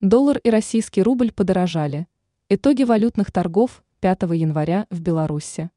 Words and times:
Доллар 0.00 0.38
и 0.38 0.48
российский 0.48 1.02
рубль 1.02 1.30
подорожали. 1.30 2.08
Итоги 2.48 2.84
валютных 2.84 3.30
торгов 3.30 3.84
5 4.00 4.22
января 4.32 4.86
в 4.88 5.02
Беларуси. 5.02 5.70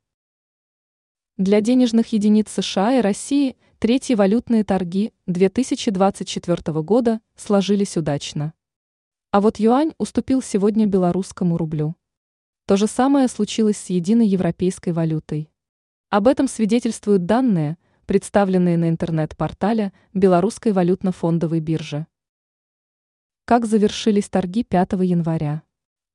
Для 1.36 1.60
денежных 1.60 2.14
единиц 2.14 2.50
США 2.50 3.00
и 3.00 3.02
России 3.02 3.58
третьи 3.80 4.14
валютные 4.14 4.64
торги 4.64 5.12
2024 5.28 6.82
года 6.84 7.20
сложились 7.36 7.98
удачно. 7.98 8.54
А 9.32 9.42
вот 9.42 9.60
юань 9.60 9.92
уступил 9.98 10.42
сегодня 10.42 10.86
белорусскому 10.86 11.58
рублю. 11.58 11.98
То 12.66 12.78
же 12.78 12.88
самое 12.88 13.28
случилось 13.28 13.76
с 13.76 13.90
единой 13.90 14.28
европейской 14.28 14.92
валютой. 14.92 15.52
Об 16.10 16.30
этом 16.30 16.48
свидетельствуют 16.48 17.26
данные, 17.26 17.78
представленные 18.06 18.78
на 18.78 18.88
интернет-портале 18.88 19.92
Белорусской 20.14 20.72
валютно-фондовой 20.72 21.60
биржи. 21.60 22.08
Как 23.46 23.66
завершились 23.66 24.30
торги 24.30 24.64
5 24.64 24.94
января? 25.02 25.64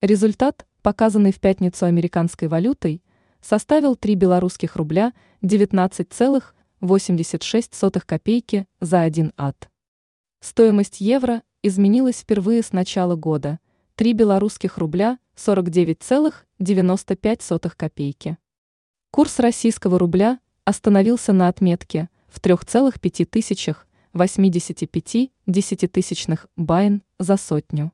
Результат, 0.00 0.66
показанный 0.80 1.30
в 1.30 1.40
пятницу 1.40 1.84
американской 1.84 2.48
валютой, 2.48 3.02
составил 3.42 3.96
3 3.96 4.14
белорусских 4.14 4.76
рубля 4.76 5.12
19,86 5.42 8.00
копейки 8.00 8.66
за 8.80 9.02
1 9.02 9.34
ат. 9.36 9.68
Стоимость 10.40 11.02
евро 11.02 11.42
изменилась 11.62 12.20
впервые 12.20 12.62
с 12.62 12.72
начала 12.72 13.14
года– 13.14 13.58
3 13.96 14.14
белорусских 14.14 14.78
рубля 14.78 15.18
49,95 15.36 17.72
копейки. 17.76 18.38
Курс 19.10 19.38
российского 19.38 19.98
рубля 19.98 20.40
остановился 20.64 21.34
на 21.34 21.48
отметке 21.48 22.08
в 22.28 22.40
3,585 24.18 25.30
десятитысячных 25.46 26.48
байн 26.56 27.04
за 27.20 27.36
сотню. 27.36 27.92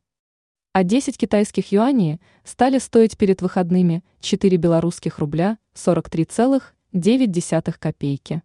А 0.73 0.83
10 0.83 1.19
китайских 1.19 1.70
юаней 1.70 2.19
стали 2.45 2.78
стоить 2.78 3.19
перед 3.19 3.42
выходными 3.42 4.03
4 4.20 4.56
белорусских 4.56 5.19
рубля 5.19 5.58
43,9 5.75 7.78
копейки. 7.78 8.42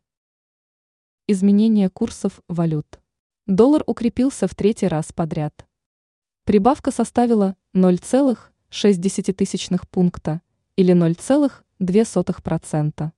Изменение 1.27 1.89
курсов 1.89 2.41
валют. 2.49 2.99
Доллар 3.47 3.83
укрепился 3.85 4.49
в 4.49 4.55
третий 4.55 4.87
раз 4.87 5.13
подряд. 5.13 5.65
Прибавка 6.43 6.91
составила 6.91 7.55
0,6 7.73 9.87
пункта 9.89 10.41
или 10.75 10.93
0,2%. 10.93 13.11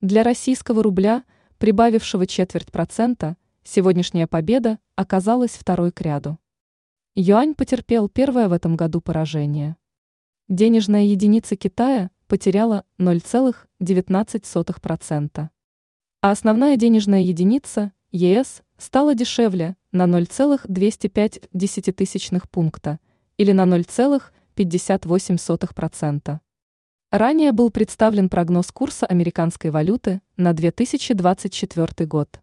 Для 0.00 0.22
российского 0.22 0.80
рубля, 0.82 1.24
прибавившего 1.58 2.26
четверть 2.26 2.70
процента, 2.70 3.36
сегодняшняя 3.64 4.26
победа 4.26 4.78
оказалась 4.96 5.52
второй 5.52 5.92
к 5.92 6.00
ряду. 6.00 6.38
Юань 7.14 7.54
потерпел 7.54 8.08
первое 8.08 8.48
в 8.48 8.52
этом 8.52 8.74
году 8.76 9.00
поражение. 9.00 9.76
Денежная 10.48 11.04
единица 11.04 11.54
Китая 11.56 12.10
потеряла 12.26 12.84
0,19%. 12.98 15.48
А 16.20 16.30
основная 16.30 16.76
денежная 16.76 17.20
единица 17.20 17.92
ЕС 18.10 18.62
стала 18.76 19.14
дешевле 19.14 19.76
на 19.92 20.06
0,205 20.06 22.50
пункта 22.50 22.98
или 23.36 23.52
на 23.52 23.64
0,58%. 23.64 26.40
Ранее 27.10 27.52
был 27.52 27.70
представлен 27.70 28.28
прогноз 28.28 28.70
курса 28.70 29.06
американской 29.06 29.70
валюты 29.70 30.20
на 30.36 30.52
2024 30.52 32.06
год. 32.06 32.42